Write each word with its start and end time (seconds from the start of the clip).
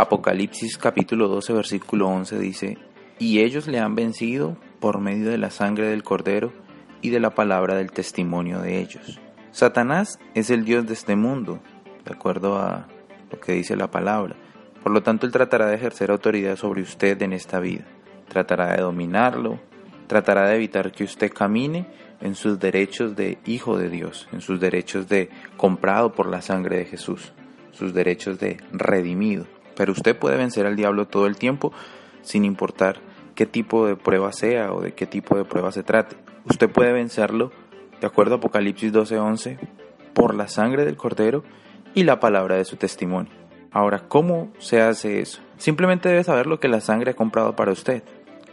Apocalipsis 0.00 0.78
capítulo 0.78 1.26
12 1.26 1.52
versículo 1.54 2.06
11 2.06 2.38
dice, 2.38 2.78
y 3.18 3.40
ellos 3.40 3.66
le 3.66 3.80
han 3.80 3.96
vencido 3.96 4.56
por 4.78 5.00
medio 5.00 5.28
de 5.28 5.38
la 5.38 5.50
sangre 5.50 5.88
del 5.88 6.04
cordero 6.04 6.52
y 7.02 7.10
de 7.10 7.18
la 7.18 7.30
palabra 7.30 7.74
del 7.74 7.90
testimonio 7.90 8.60
de 8.60 8.78
ellos. 8.78 9.18
Satanás 9.50 10.20
es 10.36 10.50
el 10.50 10.64
Dios 10.64 10.86
de 10.86 10.92
este 10.94 11.16
mundo, 11.16 11.58
de 12.04 12.12
acuerdo 12.14 12.58
a 12.58 12.86
lo 13.32 13.40
que 13.40 13.54
dice 13.54 13.74
la 13.74 13.90
palabra. 13.90 14.36
Por 14.84 14.92
lo 14.92 15.02
tanto, 15.02 15.26
él 15.26 15.32
tratará 15.32 15.66
de 15.66 15.74
ejercer 15.74 16.12
autoridad 16.12 16.54
sobre 16.54 16.82
usted 16.82 17.20
en 17.20 17.32
esta 17.32 17.58
vida. 17.58 17.84
Tratará 18.28 18.76
de 18.76 18.82
dominarlo, 18.82 19.58
tratará 20.06 20.48
de 20.48 20.54
evitar 20.54 20.92
que 20.92 21.02
usted 21.02 21.32
camine 21.32 21.88
en 22.20 22.36
sus 22.36 22.60
derechos 22.60 23.16
de 23.16 23.38
hijo 23.46 23.76
de 23.76 23.88
Dios, 23.88 24.28
en 24.32 24.42
sus 24.42 24.60
derechos 24.60 25.08
de 25.08 25.28
comprado 25.56 26.12
por 26.12 26.28
la 26.28 26.40
sangre 26.40 26.76
de 26.76 26.84
Jesús, 26.84 27.32
sus 27.72 27.92
derechos 27.92 28.38
de 28.38 28.58
redimido. 28.70 29.57
Pero 29.78 29.92
usted 29.92 30.18
puede 30.18 30.36
vencer 30.36 30.66
al 30.66 30.74
diablo 30.74 31.06
todo 31.06 31.28
el 31.28 31.36
tiempo 31.36 31.72
sin 32.22 32.44
importar 32.44 32.98
qué 33.36 33.46
tipo 33.46 33.86
de 33.86 33.94
prueba 33.94 34.32
sea 34.32 34.72
o 34.72 34.80
de 34.80 34.92
qué 34.92 35.06
tipo 35.06 35.36
de 35.36 35.44
prueba 35.44 35.70
se 35.70 35.84
trate. 35.84 36.16
Usted 36.46 36.68
puede 36.68 36.92
vencerlo, 36.92 37.52
de 38.00 38.08
acuerdo 38.08 38.34
a 38.34 38.38
Apocalipsis 38.38 38.92
12:11, 38.92 39.56
por 40.14 40.34
la 40.34 40.48
sangre 40.48 40.84
del 40.84 40.96
cordero 40.96 41.44
y 41.94 42.02
la 42.02 42.18
palabra 42.18 42.56
de 42.56 42.64
su 42.64 42.74
testimonio. 42.74 43.30
Ahora, 43.70 44.08
¿cómo 44.08 44.50
se 44.58 44.82
hace 44.82 45.20
eso? 45.20 45.42
Simplemente 45.58 46.08
debe 46.08 46.24
saber 46.24 46.48
lo 46.48 46.58
que 46.58 46.66
la 46.66 46.80
sangre 46.80 47.12
ha 47.12 47.14
comprado 47.14 47.54
para 47.54 47.70
usted. 47.70 48.02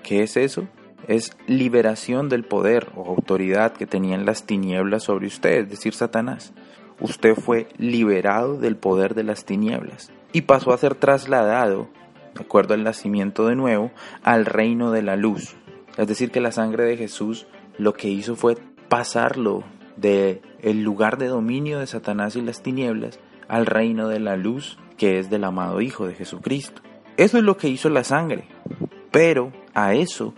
¿Qué 0.04 0.22
es 0.22 0.38
eso? 0.38 0.68
Es 1.08 1.36
liberación 1.48 2.30
del 2.30 2.44
poder 2.44 2.92
o 2.96 3.10
autoridad 3.10 3.74
que 3.74 3.88
tenían 3.88 4.28
las 4.28 4.46
tinieblas 4.46 5.02
sobre 5.02 5.26
usted, 5.26 5.62
es 5.62 5.70
decir, 5.72 5.96
Satanás. 5.96 6.54
Usted 7.00 7.34
fue 7.34 7.68
liberado 7.80 8.60
del 8.60 8.76
poder 8.78 9.16
de 9.16 9.24
las 9.24 9.44
tinieblas 9.44 10.12
y 10.36 10.42
pasó 10.42 10.74
a 10.74 10.78
ser 10.78 10.96
trasladado, 10.96 11.88
de 12.34 12.42
acuerdo 12.42 12.74
al 12.74 12.84
nacimiento 12.84 13.48
de 13.48 13.56
nuevo, 13.56 13.92
al 14.22 14.46
reino 14.46 14.92
de 14.92 15.02
la 15.02 15.16
luz. 15.16 15.56
Es 15.96 16.10
decir, 16.10 16.30
que 16.30 16.42
la 16.42 16.52
sangre 16.52 16.84
de 16.84 16.98
Jesús 16.98 17.48
lo 17.78 17.94
que 17.94 18.10
hizo 18.10 18.36
fue 18.36 18.58
pasarlo 18.90 19.64
de 19.96 20.42
el 20.62 20.84
lugar 20.84 21.18
de 21.18 21.28
dominio 21.28 21.80
de 21.80 21.88
Satanás 21.88 22.36
y 22.36 22.42
las 22.42 22.62
tinieblas 22.62 23.18
al 23.48 23.66
reino 23.66 24.10
de 24.10 24.20
la 24.20 24.36
luz 24.36 24.78
que 24.98 25.20
es 25.20 25.30
del 25.30 25.46
amado 25.46 25.80
Hijo 25.80 26.06
de 26.06 26.16
Jesucristo. 26.16 26.82
Eso 27.16 27.38
es 27.38 27.44
lo 27.46 27.56
que 27.56 27.70
hizo 27.70 27.88
la 27.88 28.04
sangre, 28.04 28.50
pero 29.12 29.54
a 29.74 29.94
eso 29.94 30.34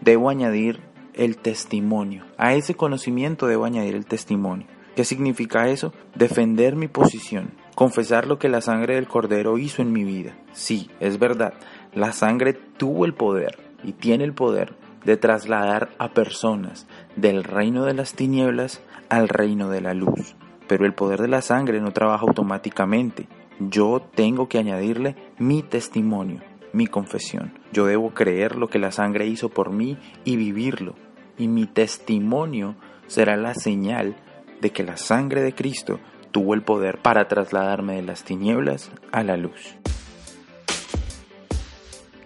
debo 0.00 0.30
añadir 0.30 0.78
el 1.14 1.38
testimonio, 1.38 2.24
a 2.38 2.54
ese 2.54 2.76
conocimiento 2.76 3.48
debo 3.48 3.64
añadir 3.64 3.96
el 3.96 4.06
testimonio. 4.06 4.68
¿Qué 4.94 5.04
significa 5.04 5.68
eso? 5.68 5.92
Defender 6.14 6.76
mi 6.76 6.86
posición, 6.86 7.50
confesar 7.80 8.26
lo 8.26 8.38
que 8.38 8.50
la 8.50 8.60
sangre 8.60 8.96
del 8.96 9.08
Cordero 9.08 9.56
hizo 9.56 9.80
en 9.80 9.90
mi 9.90 10.04
vida. 10.04 10.36
Sí, 10.52 10.90
es 11.00 11.18
verdad, 11.18 11.54
la 11.94 12.12
sangre 12.12 12.52
tuvo 12.52 13.06
el 13.06 13.14
poder 13.14 13.58
y 13.82 13.92
tiene 13.92 14.24
el 14.24 14.34
poder 14.34 14.74
de 15.06 15.16
trasladar 15.16 15.88
a 15.96 16.10
personas 16.10 16.86
del 17.16 17.42
reino 17.42 17.86
de 17.86 17.94
las 17.94 18.12
tinieblas 18.12 18.82
al 19.08 19.30
reino 19.30 19.70
de 19.70 19.80
la 19.80 19.94
luz. 19.94 20.36
Pero 20.68 20.84
el 20.84 20.92
poder 20.92 21.22
de 21.22 21.28
la 21.28 21.40
sangre 21.40 21.80
no 21.80 21.90
trabaja 21.94 22.26
automáticamente. 22.26 23.28
Yo 23.60 24.02
tengo 24.14 24.46
que 24.46 24.58
añadirle 24.58 25.16
mi 25.38 25.62
testimonio, 25.62 26.42
mi 26.74 26.86
confesión. 26.86 27.54
Yo 27.72 27.86
debo 27.86 28.10
creer 28.10 28.56
lo 28.56 28.68
que 28.68 28.78
la 28.78 28.92
sangre 28.92 29.26
hizo 29.26 29.48
por 29.48 29.72
mí 29.72 29.96
y 30.26 30.36
vivirlo. 30.36 30.96
Y 31.38 31.48
mi 31.48 31.64
testimonio 31.64 32.76
será 33.06 33.38
la 33.38 33.54
señal 33.54 34.16
de 34.60 34.68
que 34.70 34.82
la 34.82 34.98
sangre 34.98 35.40
de 35.40 35.54
Cristo 35.54 35.98
tuvo 36.30 36.54
el 36.54 36.62
poder 36.62 36.96
para 36.98 37.28
trasladarme 37.28 37.96
de 37.96 38.02
las 38.02 38.24
tinieblas 38.24 38.90
a 39.12 39.22
la 39.22 39.36
luz. 39.36 39.76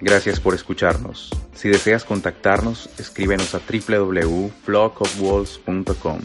Gracias 0.01 0.41
por 0.41 0.55
escucharnos. 0.55 1.31
Si 1.55 1.69
deseas 1.69 2.05
contactarnos, 2.05 2.89
escríbenos 2.99 3.55
a 3.55 3.61
www.flockofwalls.com 3.61 6.19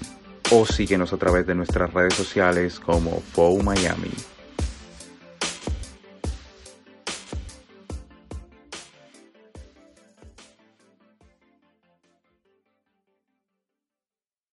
o 0.52 0.66
síguenos 0.66 1.14
a 1.14 1.18
través 1.18 1.46
de 1.46 1.54
nuestras 1.56 1.94
redes 1.94 2.16
sociales 2.16 2.80
como 2.80 3.22
FOU 3.34 3.62
Miami. 3.62 4.10